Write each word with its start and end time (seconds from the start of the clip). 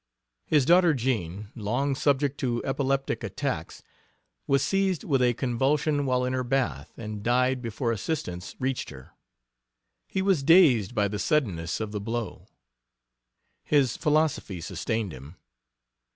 His 0.47 0.65
daughter 0.65 0.95
Jean, 0.95 1.49
long 1.53 1.93
subject 1.93 2.39
to 2.39 2.65
epileptic 2.65 3.23
attacks, 3.23 3.83
was 4.47 4.63
seized 4.63 5.03
with 5.03 5.21
a 5.21 5.35
convulsion 5.35 6.07
while 6.07 6.25
in 6.25 6.33
her 6.33 6.43
bath 6.43 6.97
and 6.97 7.21
died 7.21 7.61
before 7.61 7.91
assistance 7.91 8.55
reached 8.57 8.89
her. 8.89 9.11
He 10.07 10.23
was 10.23 10.41
dazed 10.41 10.95
by 10.95 11.07
the 11.07 11.19
suddenness 11.19 11.79
of 11.79 11.91
the 11.91 12.01
blow. 12.01 12.47
His 13.63 13.95
philosophy 13.95 14.59
sustained 14.59 15.11
him. 15.11 15.35